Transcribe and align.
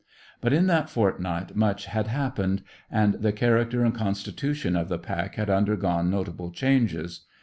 But 0.41 0.51
in 0.51 0.65
that 0.65 0.89
fortnight 0.89 1.55
much 1.55 1.85
had 1.85 2.07
happened, 2.07 2.63
and 2.89 3.13
the 3.13 3.31
character 3.31 3.85
and 3.85 3.93
constitution 3.93 4.75
of 4.75 4.89
the 4.89 4.97
pack 4.97 5.35
had 5.35 5.51
undergone 5.51 6.09
notable 6.09 6.49
changes. 6.49 7.27